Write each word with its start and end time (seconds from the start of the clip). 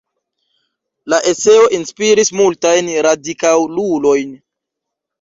La 1.15 1.19
eseo 1.33 1.69
inspiris 1.79 2.33
multajn 2.41 2.93
radikalulojn. 3.11 4.37